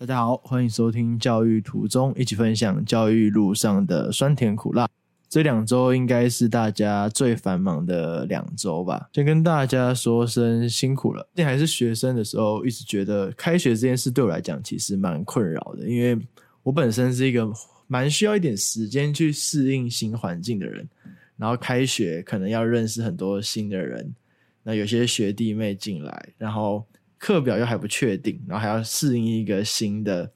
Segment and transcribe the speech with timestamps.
[0.00, 4.88] 大家好，欢迎收听教育途中，一起分享教育路上的酸甜苦辣。
[5.28, 11.28] 这两周应该是大家最繁忙的两周吧，先跟大家说声辛苦了。
[11.34, 16.16] 现还是学生的时候，一直觉得开学这件事对我来讲其实蛮困扰的，因为
[16.62, 17.52] 我本身是一个
[17.88, 20.88] 蛮需要一点时间去适应新环境的人，
[21.36, 24.14] 然后开学可能要认识很多新的人，
[24.62, 26.84] 那有些学弟妹进来，然后。
[27.18, 30.30] 课表又还不确定，然后还要适应一个新的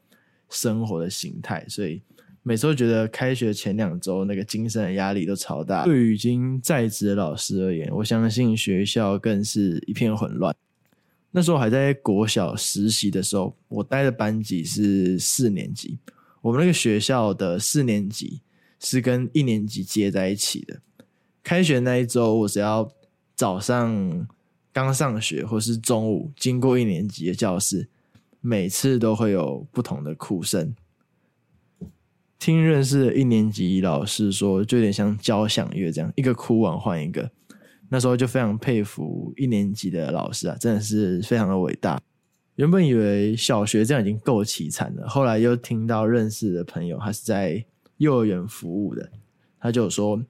[0.50, 2.02] 生活的形态，所以
[2.42, 5.84] 每次都觉得开学前两周那个精神的压力都超大。
[5.84, 10.54] 对于已经在职的老师而言，我相信学校更是一片混乱。
[11.30, 15.98] 那时候还在国小实习的时候，我待的班级是四年级，
[16.40, 18.40] 我们那个学校的四年级
[18.80, 20.80] 是跟一年级接在一起的。
[21.44, 22.90] 开学那一周，我只要
[23.36, 24.26] 早上。
[24.72, 27.90] 刚上学或是中午经过一年级的教室，
[28.40, 30.74] 每次都会有不同的哭声。
[32.38, 37.30] 听认识的一年级老师说，就有点像交响乐这样，一个哭完换一个。
[37.90, 42.00] 那时候就非常佩服一年级的老师啊，真的是非常的伟大。
[42.54, 47.62] 原本以为小学这样已经够凄惨了，后来又听到认识的朋友他是在
[47.98, 49.12] 幼儿园服务的，
[49.60, 50.24] 他就说，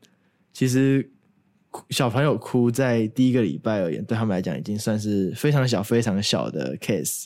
[0.52, 1.11] 其实。
[1.90, 7.24] 小朋友哭在第一个礼拜而言，对他们来讲已经算是非常小、非常小的 case。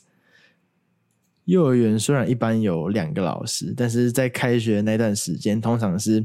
[1.45, 6.25] 幼儿园虽然一般有两个老师，但是在开学那段时间，通常是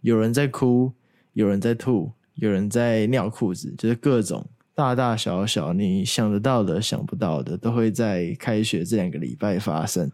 [0.00, 0.92] 有人在哭，
[1.34, 10.10] 有人在吐，有人在尿裤子，就是各种大大小小你想得到的、想不到的，都会在开学这两个礼拜发生。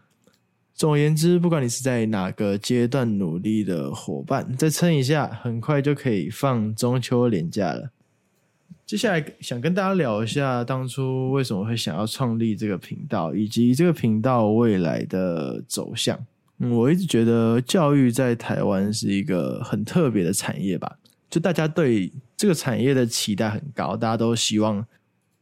[0.79, 7.89] 总而言之，不管你是在哪个阶段努力的伙伴，再撑一下，很快就可以放中秋连假了。
[8.85, 16.17] 接下来想跟大家聊一下，当初为什么会想要创立这个频道，以及这个频道未来的走向。
[16.59, 20.97] 我一直觉得教育在台湾是一个很特别的产业吧，
[21.29, 24.85] 就大家对这个产业的期待很高，大家都希望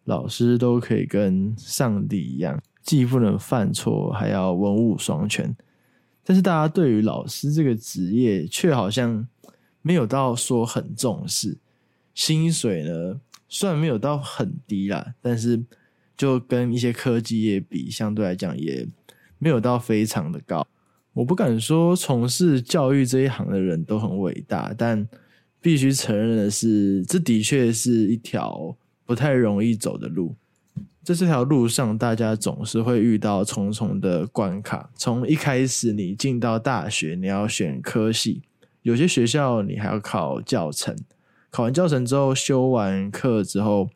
[0.06, 2.60] 老师都可以跟上帝一样。
[2.88, 5.54] 既不能犯错，还要文武双全，
[6.24, 9.28] 但是大家对于老师这个职业却好像
[9.82, 11.58] 没有到说很重视。
[12.16, 15.62] 薪水呢，虽然没有到很低啦，但是
[16.16, 18.88] 就跟一些科技业比，相对来讲也
[19.38, 20.66] 没有到非常的高。
[21.12, 25.06] 我不敢说从事教育这一行的人都很伟大，但
[25.60, 30.34] 必须承认的是，这的确是一条不太容易走的路。
[31.08, 34.90] 在这条路上，大家总是会遇到重重的关卡。
[34.98, 38.42] 从一开始，你进到大学，你要选科系，
[38.82, 40.94] 有些学校你还要考教程，
[41.50, 43.90] 考完教程之后，修完课之后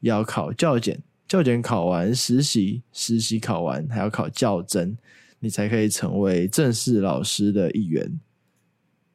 [0.00, 4.98] 要考教检，教检考完实习，实习考完还要考教甄，
[5.38, 8.18] 你才可以成为正式老师的一员。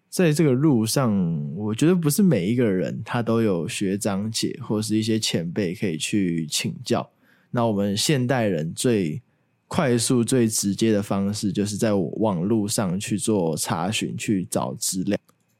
[0.07, 7.11] 在这个路上，我觉得不是每一个人他都有学长姐或是一些前辈可以去请教。
[7.51, 9.21] 那我们现代人最
[9.67, 15.17] 快速、最直接的方式，就是在网络上去做查询、去找资料。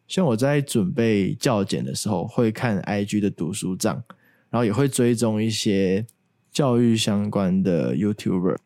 [0.07, 4.03] 像我在准备教检的时候，会看 IG 的读书账，
[4.49, 6.05] 然后也会追踪一些
[6.51, 8.57] 教育相关的 YouTuber。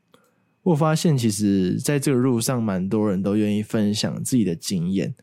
[0.64, 5.14] 我发现，其实在这个路上，蛮多人都愿意分享自己的经验。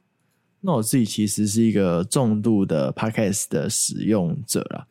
[0.61, 4.87] 那我自己其实是一个重度的 Podcast 的使用者了。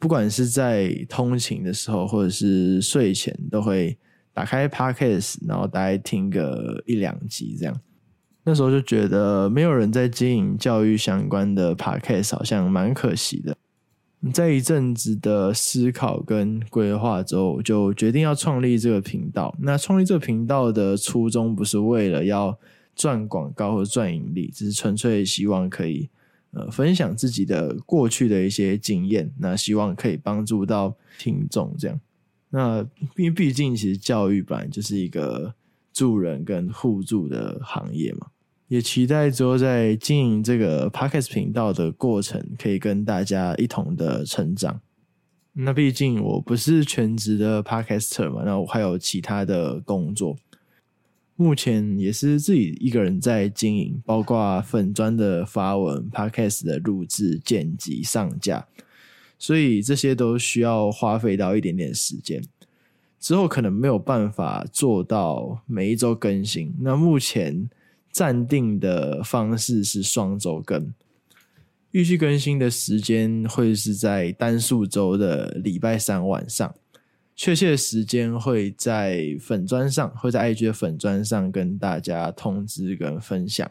[0.00, 3.96] 不管是在通勤的时候，或者是睡前，都会
[4.32, 7.80] 打开 podcast，然后大概听个一两集这样。
[8.42, 13.54] 那时候就觉得没有人在经营教育相关的 podcast，好像蛮可惜的。
[14.32, 19.54] 在一阵子的思考跟规划之后，就决定要创立这个频道。
[19.60, 22.58] 那创立这个频道的初衷，不是为了要
[22.96, 26.08] 赚广告或赚盈利，只是纯粹希望可以。
[26.52, 31.74] 呃，分享自己的过去的一些经验，那希望可以帮助到听众。
[31.78, 32.00] 这样，
[32.50, 32.80] 那
[33.16, 35.54] 因为毕竟其实教育本来就是一个
[35.92, 38.26] 助人跟互助的行业嘛，
[38.68, 44.80] 也期待之后在经营这个 podcast 频道的过程，可以跟大家一同的成长。
[45.52, 50.36] 那毕竟我不是全职的 podcaster 嘛，那我还有其他的工作。
[51.40, 58.66] 目前也是自己一个人在经营，包括粉砖的发文、podcast 的录制、剪辑、上架，
[59.38, 62.44] 所以这些都需要花费到一点点时间。
[63.18, 66.74] 之后可能没有办法做到每一周更新。
[66.78, 67.70] 那目前
[68.12, 70.92] 暂定的方式是双周更，
[71.92, 76.74] 预计更新的时间会是在单数周的礼拜三晚上。
[77.42, 83.66] 确切时间会在粉砖上，会在 IG 的粉砖上跟大家通知跟分享。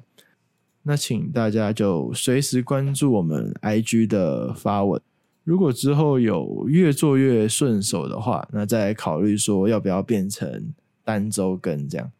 [0.81, 4.99] 那请大家就随时关注我们 IG 的发文。
[5.43, 10.73] 如果之后有越做越顺手的话，那再考虑说要不要变成
[11.03, 12.11] 单周更这样。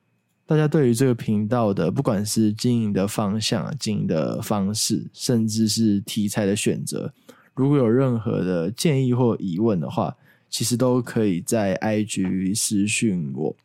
[0.45, 7.11] 大家对于这个频道的不管是经营的方向、经营的方式，甚至是题材的选择，
[7.55, 10.15] 如果有任何的建议或疑问的话，
[10.49, 13.55] 其实都可以在 IG 私讯我，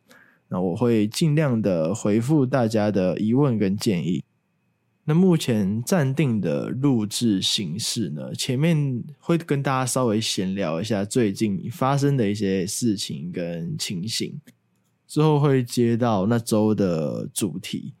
[0.47, 4.23] 那我会尽量的回复大家的疑问跟建议。
[5.05, 14.39] 那目前暂定的录制形式呢，前面会跟大家稍微闲聊一下最近发生的一些事情跟情形，
[15.07, 17.93] 之后会接到那周的主题，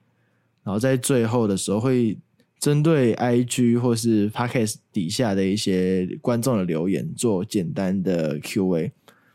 [0.63, 2.17] 然后在最后的时候会。
[2.59, 8.91] 针对 IG 或是 Podcast 底下的一些观众的留言做简单的 Q&A，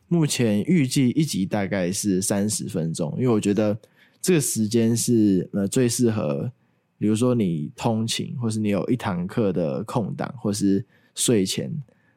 [0.08, 3.78] 目前预计一集大概是三十分钟，因为我觉得
[4.20, 6.50] 这个时间是呃最适合，
[6.98, 10.84] 比如说你通勤，或是你有一堂课的空档，或是
[11.14, 11.70] 睡前，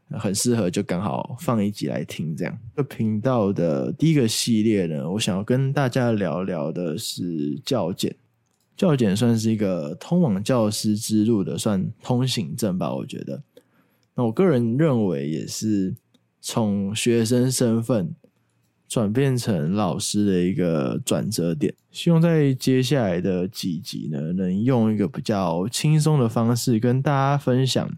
[0.10, 2.36] 很适合就刚好放一集来听。
[2.36, 8.16] 这样，这频道的第一个系列呢，我想要跟大家聊聊的是教简。
[8.84, 13.42] 教检算是一个通往教师之路的算通行证吧，我觉得。
[14.14, 15.96] 那我个人认为也是
[16.42, 18.14] 从学生身份
[18.90, 21.74] 转变成老师的一个转折点。
[21.92, 27.90] 希望在接下来的几集呢，能用一个比较轻松的方式跟大家分享。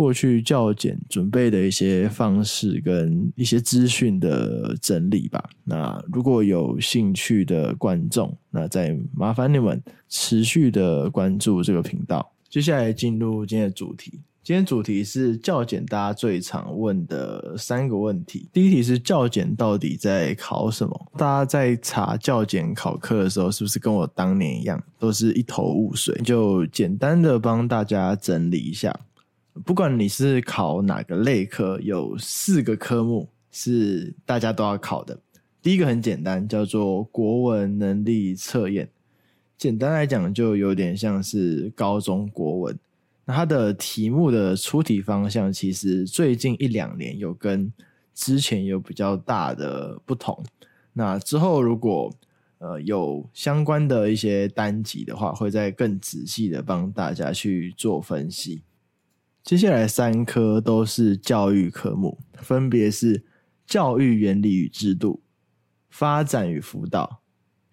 [0.00, 5.50] 过去教检准备的一些方式跟一些资讯的整理吧。
[5.62, 12.32] 那如果有兴趣的观众，那再麻烦你们持续的关注这个频道。
[12.48, 14.20] 接下来进入今天的主题。
[14.42, 18.48] 今天主题是教检大家最常问的三个问题。
[18.54, 21.12] 第一题是教检到底在考什么？
[21.18, 26.18] 大家在查教检考课的时候，是不是跟我当年一样，都是一头雾水？
[26.24, 28.98] 就简单的帮大家整理一下。
[29.64, 35.18] 不管你是考哪个类科，有四个科目是大家都要考的。
[35.62, 38.88] 第一个很简单，叫做国文能力测验。
[39.58, 42.78] 简单来讲，就有点像是高中国文。
[43.26, 47.70] 那它的题目的出题方向，其实最近一两年有跟
[48.14, 50.42] 之前有比较大的不同。
[50.94, 52.10] 那之后如果
[52.58, 58.62] 呃有相关的一些单集的话，会再更仔细的帮大家去做分析。
[59.42, 63.24] 接下来三科都是教育科目，分别是
[63.66, 65.22] 教育原理与制度、
[65.88, 67.20] 发展与辅导、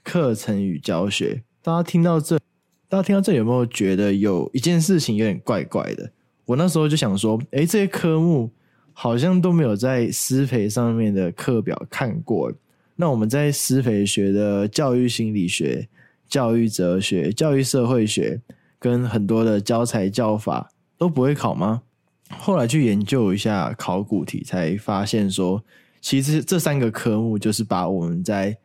[0.01, 1.43] 课程与教学。
[1.61, 2.39] 大家听到这，
[2.87, 6.11] 大家听到这有没有觉得有一件事情有点怪怪的？
[6.45, 8.49] 我那时候就想说，诶，这些科目
[8.93, 12.51] 好像都没有在师培上面的课表看过。
[12.95, 15.89] 那我们在师培学的教育心理学、
[16.27, 18.41] 教育哲学、教育社会学，
[18.79, 20.71] 跟很多的教材教法。
[20.97, 21.81] 都不会考吗？
[22.29, 25.63] 后来去研究一下考古题，才发现说，
[26.01, 28.57] 其实这三个科目就是把我们在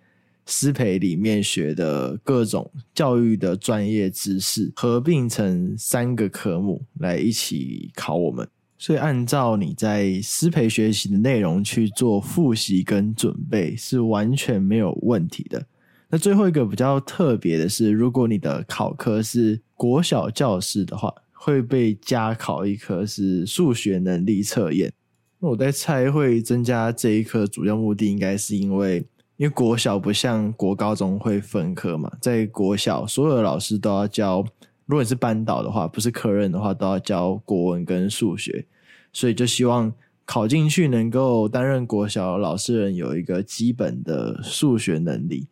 [0.47, 8.49] 师培里面学的各种教育的专业知识合并成三个科目来一起考我们。
[8.77, 15.65] 所以按照你在师培学习的内容去做复习跟准备，是完全没有问题的。
[16.09, 21.15] 那最后一个比较特别的是，如果你的考科是国小教师的话。
[21.45, 24.93] 会被加考一科是数学能力测验。
[25.41, 28.99] 那我在猜会增加这一科主要目的，应该是因为
[29.37, 34.45] 因为国小不像国高中会分科嘛，在国小所有的老师都要教，
[34.87, 38.65] 如果你是班导的话，不是科任的话，都要教国文跟数学，
[39.13, 39.93] 所以就希望
[40.25, 45.49] 考进去能够担任国小老师人有一个基本的数学能力。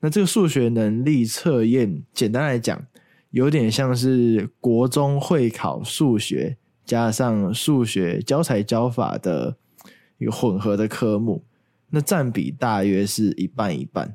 [0.00, 2.84] 那这个数学能力测验，简单来讲。
[3.34, 9.56] 有点像是国中会考数学加上数学教材教法的
[10.18, 11.42] 一个混合的科目，
[11.90, 14.14] 那占比大约是一半一半。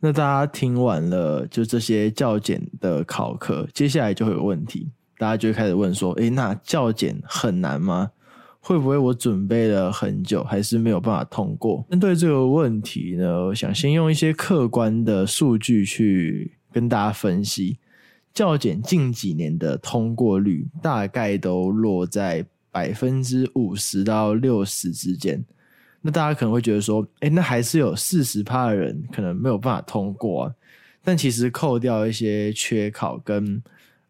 [0.00, 8.10] 那大家听完了就这些教检的考科，接下来就会有问题，大家就会开始问说：诶，那教检很难吗？
[8.60, 11.86] 会不会我准备了很久还是没有办法通过？
[11.88, 17.78] 针对这个问题呢，我想先用一些客观的数据去跟大家分析。
[18.32, 25.44] 教检近几年的通过率大概都落在百分之五十到六十之间。
[26.00, 30.54] 那大家可能会觉得说，哎，那还是有四十趴的人可能没有办法通过啊。
[31.02, 33.60] 但其实扣掉一些缺考跟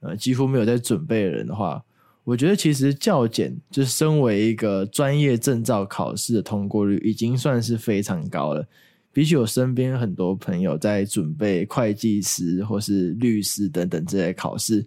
[0.00, 1.82] 呃几乎没有在准备的人的话，
[2.25, 8.66] 我觉得其实教检就是身为一个专业证照考试的通过率，已经算是非常高了。
[9.18, 14.87] 比起我身边很多朋友在准备会计师或是律师等等这些考试，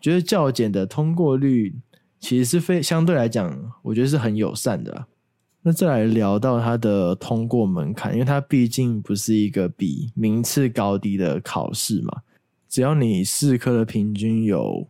[0.00, 1.74] 觉得教检的通过率
[2.18, 5.04] 其实是非相对来讲，我觉得是很友善的。
[5.60, 12.22] 那再来聊到它的通过门槛，因为它毕竟不是一个比名次高低的考试嘛，
[12.70, 14.88] 只要你四科的平均有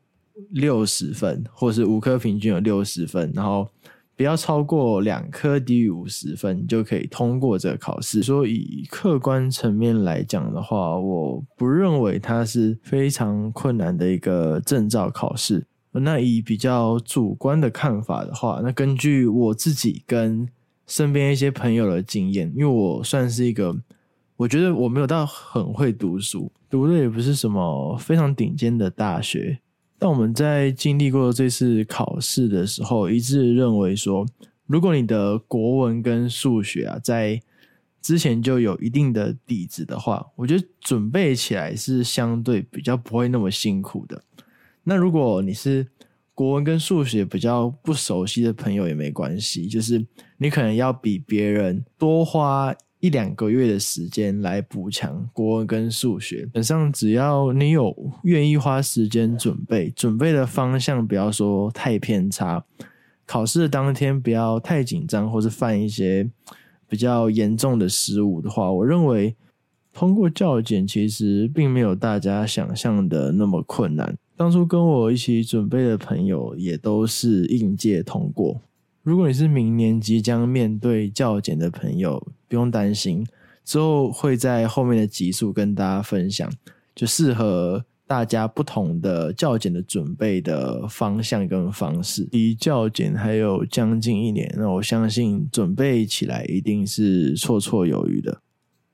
[0.50, 3.68] 六十分，或是五科平均有六十分，然后。
[4.16, 8.22] 不要超过两科低于五十分就可以通过这个考试。
[8.22, 15.66] 所以客观层面来讲的话，我不认为它是非常困难的一个证照考试。
[15.92, 20.48] 那以比较主观的看法的话，那根据我自己跟
[20.86, 23.74] 身边一些朋友的经验，因为我算是一个，
[24.36, 29.58] 我觉得我没有到很会读书，读的也不是什么非常顶尖的大学。
[29.98, 34.26] 但我们在经历过这次考试的时候，一致认为说，
[34.66, 37.40] 如果你的国文跟数学啊，在
[38.02, 44.22] 之前就有一定的底子的话，我觉得准备起来是相对比较不会那么辛苦的。
[44.84, 45.86] 那如果你是
[46.34, 52.74] 国文跟数学比较不熟悉的朋友，也没关系，就是你可能要比别人多花。
[53.00, 62.64] 一两个月的时间来补强国文跟数学，本上只要你有愿意花时间准备，准备的方向不要说太偏差，
[63.26, 66.30] 考试的当天不要太紧张，或是犯一些
[66.88, 69.36] 比较严重的失误的话，我认为
[69.92, 74.16] 通过教检其实并没有大家想象的那么困难。
[74.36, 78.60] 当初跟我一起准备的朋友也都是应届通过。
[79.06, 83.24] 如果你是明年即将面对教检的朋友，不用担心，
[83.64, 86.50] 之后会在后面的集数跟大家分享，
[86.92, 92.26] 就适合大家不同的教检的准备的方向跟方式。
[92.32, 98.40] 离教检还有将近一年，那我相信准备起来一定是绰绰有余的。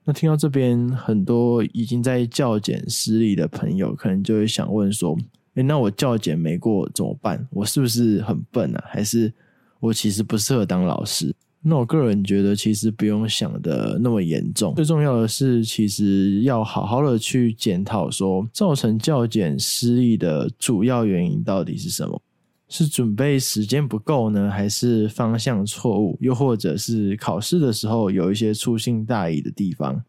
[0.04, 5.16] 那听到这边，很多已经在教检失利的朋友，可能就会想问说：，
[5.54, 7.48] 诶，那我教检没过怎么办？
[7.52, 8.84] 我是不是很笨啊？
[8.86, 9.32] 还是？
[9.82, 14.72] 我其实不适合当老师，那我个人觉得其实不用想的那么严重。
[14.76, 22.22] 最重要的是，其实要好好的去检讨，说造成教检失利的主要原因到底是什么？
[22.68, 26.16] 是准备时间不够呢，还是方向错误？
[26.20, 30.00] 又或者是考试的时候有一些粗心大意的地方？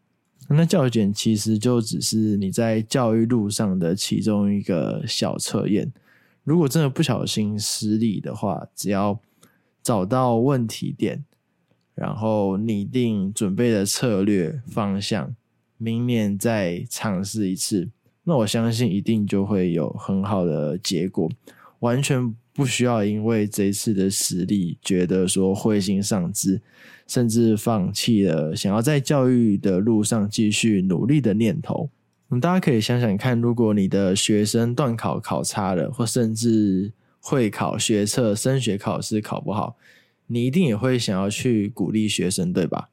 [0.48, 5.92] 那教检其实就只是你在教育路上的其中一个小测验。
[6.44, 9.18] 如果真的不小心失利的话，只要
[9.84, 11.22] 找到问题点，
[11.94, 15.36] 然后拟定准备的策略方向，
[15.76, 17.90] 明年再尝试一次。
[18.24, 21.30] 那我相信一定就会有很好的结果，
[21.80, 26.62] 完全不需要因为这次的实力觉得说灰心丧志，
[27.06, 31.90] 甚至放弃了想要在教育的路上继续努力的念头。
[32.40, 36.90] 大家可以想想看，如果你的学生断考考差了，或甚至
[37.26, 39.78] 会考、学测、升学考试考不好，
[40.26, 42.90] 你一定也会想要去鼓励学生，对吧？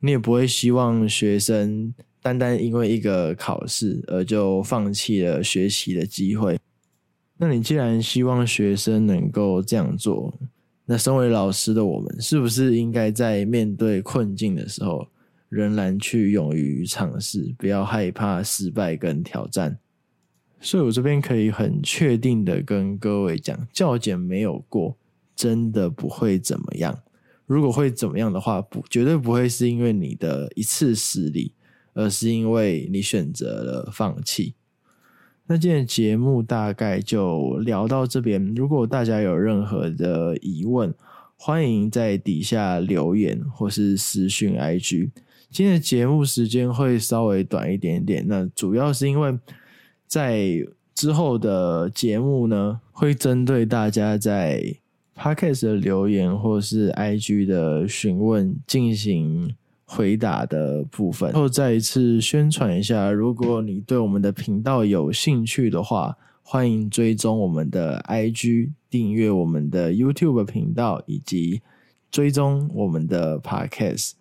[0.00, 6.58] 你也不会希望学生单单因为一个考试而就放弃了学习的机会。
[7.36, 10.34] 那你既然希望学生能够这样做，
[10.86, 15.06] 那身为老师的我们，是不是应该在面对困境的时候，
[15.48, 19.78] 仍然去勇于尝试，不要害怕失败跟挑战？
[20.60, 24.96] 所以我这边可以很确定的跟各位讲，教检没有过，
[25.36, 26.98] 真的不会怎么样。
[27.46, 31.52] 如果会怎么样的话，不绝对不会是因为你的一次失利，
[31.94, 34.54] 而是因为你选择了放弃。
[35.46, 38.52] 那今天节目大概就聊到这边。
[38.54, 40.92] 如果大家有任何的疑问，
[41.36, 45.10] 欢迎在底下留言或是私讯 IG。
[45.50, 49.38] 今天的节目时间会稍微短一点点，那主要是因为。
[50.08, 54.74] 在之后的节目呢，会针对大家在
[55.14, 61.30] podcast 的留言或是 IG 的询问进行回答的部分。
[61.30, 71.60] 然后再一次宣传一下，如果你对我们的频道有兴趣的话，欢迎追踪我们的 IG，订阅我们的 YouTube 频道，以及
[72.10, 74.12] 追踪我们的 podcast。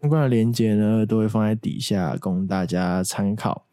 [0.00, 3.65] 相关的链接呢，都会放在底下供大家参考。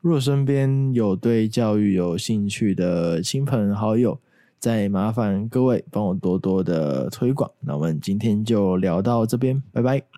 [0.00, 4.18] 若身边有对教育有兴趣的亲朋好友，
[4.58, 7.50] 再麻烦各位帮我多多的推广。
[7.60, 10.17] 那我们今天就聊到这边，拜拜。